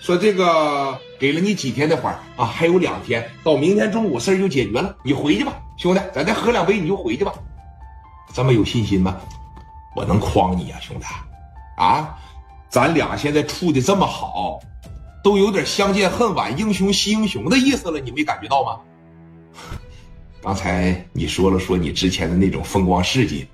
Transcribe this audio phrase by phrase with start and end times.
[0.00, 7.32] 说这个给了你几天的缓啊，还有两天，到明天中午事儿就解决了，你回去吧，兄弟，咱再喝两杯你就回去吧。
[8.32, 9.16] 这么有信心吗？
[9.96, 11.04] 我能诓你呀，兄弟，
[11.76, 12.16] 啊，
[12.68, 14.60] 咱俩现在处的这么好，
[15.24, 18.78] 都有点相见恨晚、英雄惜英雄的意思了，你没感觉到吗？
[20.40, 23.48] 刚才你说了说你之前的那种风光事迹，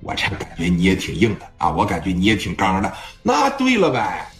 [0.00, 2.92] 我这感觉你也挺硬的啊，我感觉你也挺刚的。
[3.22, 4.30] 那对了呗，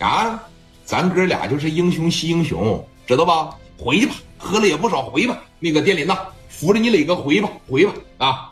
[0.00, 0.42] 啊，
[0.90, 3.56] 咱哥俩就是英雄惜英雄，知道吧？
[3.78, 5.40] 回去吧，喝了也不少，回吧。
[5.60, 8.50] 那个电林呐，扶着你磊哥回吧，回吧啊。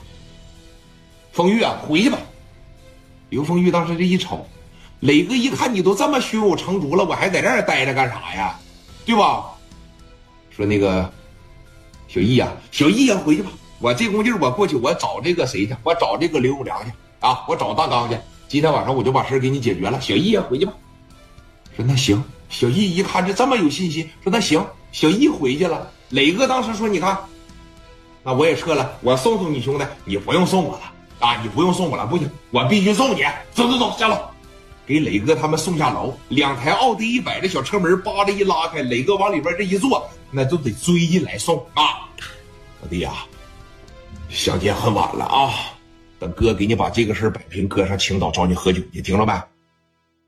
[1.33, 2.17] 风玉啊，回去吧。
[3.31, 4.47] 刘风玉当时这一瞅，
[5.01, 8.57] 磊哥一看你都这么胸有成竹了，我还在这儿待着干啥呀？
[9.05, 9.47] 对吧？
[10.49, 11.13] 说那个
[12.07, 13.51] 小易呀，小易呀，回去吧。
[13.81, 15.75] 我这工劲，我过去，我找这个谁去？
[15.83, 17.45] 我找这个刘永良去啊！
[17.49, 18.17] 我找大刚去。
[18.47, 20.01] 今天晚上我就把事给你解决了。
[20.01, 20.73] 小易呀，回去吧。
[21.79, 22.23] 说那行。
[22.49, 24.67] 小易一看这这么有信心，说那行。
[24.91, 25.89] 小易回去了。
[26.09, 27.17] 磊哥当时说：“你看，
[28.25, 31.41] 那我也撤了，我送送你兄弟，你不用送我了。”啊！
[31.43, 33.23] 你不用送我了，不行，我必须送你。
[33.53, 34.17] 走走走，下楼，
[34.87, 36.17] 给磊哥他们送下楼。
[36.29, 42.09] 两台奥迪一百的小车门叭的一拉开，磊哥往里边这一坐，那就得追进来送啊！
[42.81, 43.13] 老弟呀，
[44.31, 45.53] 相见恨晚了啊！
[46.21, 49.33] 等哥给你把这个事摆平，哥上青岛找你喝酒去，听着没？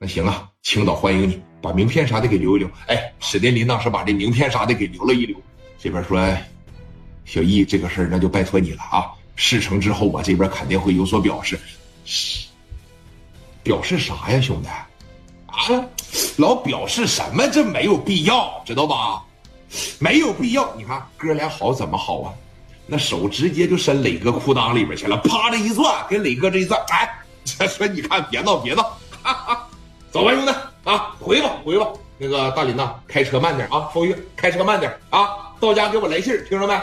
[0.03, 2.70] 那行啊，青岛欢迎你，把名片啥的给留一留。
[2.87, 5.37] 哎，史殿林当时把这名片啥的给留了一留。
[5.79, 6.19] 这边说，
[7.27, 9.12] 小易这个事儿那就拜托你了啊！
[9.37, 11.61] 事成之后，我这边肯定会有所表示。
[13.62, 14.69] 表示啥呀，兄弟？
[15.48, 15.84] 啊，
[16.39, 17.47] 老表示什么？
[17.48, 19.23] 这没有必要，知道吧？
[19.98, 20.75] 没有必要。
[20.77, 22.33] 你看哥俩好怎么好啊？
[22.87, 28.83] 那手直接就伸磊哥裤裆里边去了，啪的一攥，给磊哥这一攥，哎， 说你看，别闹，别闹，
[29.23, 29.59] 哈 哈
[30.11, 30.53] 走吧，兄弟
[30.84, 31.86] 啊，回吧，回吧。
[32.19, 35.28] 那个大林呐，开车慢点啊，风玉，开车慢点啊，
[35.61, 36.75] 到家给我来信听着没？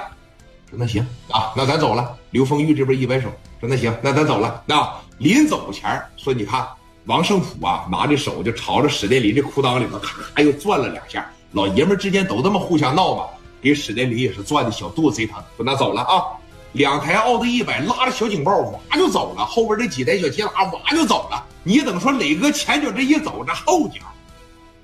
[0.70, 2.16] 说那行啊，那咱走了。
[2.31, 3.30] 刘丰玉这边一摆手，
[3.60, 4.64] 说那行，那咱走了。
[4.66, 6.66] 那临走前说，你看
[7.05, 11.30] 王胜普啊，拿着手就朝着史殿林这裤裆里头咔咔又转了两下。
[11.52, 13.26] 老爷们之间都这么互相闹嘛，
[13.61, 15.43] 给史殿林也是转的小肚子贼疼。
[15.55, 16.23] 说那走了啊，
[16.71, 21.45] 两台奥迪一百拉着小警报哇就走了，后边这几台小捷达哇就走了。
[21.67, 24.00] 你等说磊哥前脚这一走，这后脚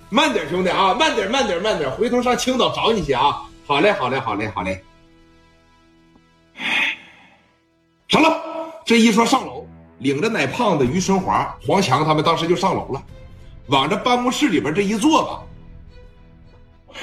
[0.10, 3.42] 慢点，兄弟啊，慢点，慢点，慢点，回头上青岛找你去啊。
[3.66, 4.84] 好嘞，好嘞，好嘞，好嘞。
[8.10, 8.30] 上楼，
[8.86, 9.66] 这一说上楼，
[10.00, 13.02] 领着奶胖子、于春华、黄强他们当时就上楼了，
[13.68, 17.00] 往这办公室里边这一坐吧，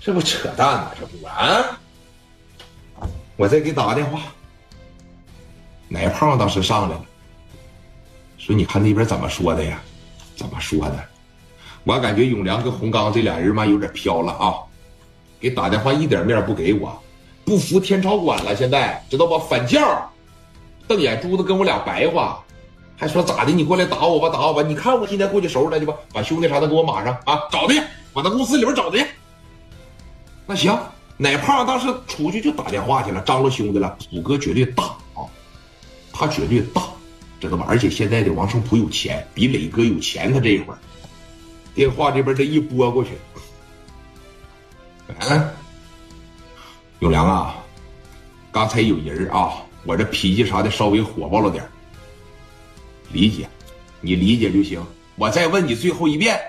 [0.00, 0.92] 这不扯淡吗？
[0.98, 1.78] 这不啊？
[3.36, 4.22] 我再给打个电话。
[5.88, 7.04] 奶胖当时上来了，
[8.42, 9.80] 说：“你看那边怎么说的呀？
[10.34, 10.98] 怎么说的？
[11.84, 14.54] 我感觉永良跟洪刚这俩人嘛有点飘了啊！
[15.38, 17.00] 给打电话一点面不给我。”
[17.46, 19.38] 不服天朝管了，现在知道吧？
[19.48, 20.10] 反叫，
[20.88, 22.42] 瞪眼珠子跟我俩白话，
[22.96, 23.52] 还说咋的？
[23.52, 24.62] 你过来打我吧，打我吧！
[24.62, 27.40] 你看我今天过去收拾他去吧，把兄弟啥的给我码上啊！
[27.50, 27.82] 找他去，
[28.12, 29.06] 往他公司里边找他去。
[30.46, 30.76] 那行，
[31.16, 33.96] 奶胖当时出去就打电话去了，张罗兄弟了。
[34.10, 35.26] 虎哥绝对大啊，
[36.12, 36.82] 他绝对大，
[37.42, 37.66] 知道吧？
[37.68, 40.32] 而且现在的王胜普有钱，比磊哥有钱。
[40.32, 40.78] 他这一会儿，
[41.74, 43.10] 电话这边这一拨过去，
[45.18, 45.50] 嗯。
[47.00, 47.56] 永良啊，
[48.52, 49.54] 刚才有人啊，
[49.84, 51.68] 我这脾气啥的稍微火爆了点
[53.10, 53.48] 理解，
[54.00, 54.80] 你理解就行。
[55.16, 56.40] 我再问你最后一遍，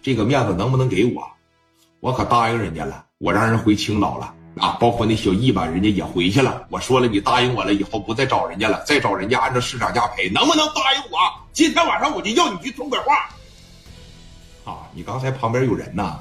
[0.00, 1.22] 这个面子能不能给我？
[2.00, 6.66] 我可答应人家了，我让人回青岛了啊，包括那小易吧，人家也回去了。
[6.70, 11.18] 我说了，你答应我了，以后不再找人家了，再找人家按照市场价赔，能不能答应我？
[11.52, 13.28] 今天晚上我就要你句痛快话。
[14.64, 16.20] 啊，你刚才旁边有人呐。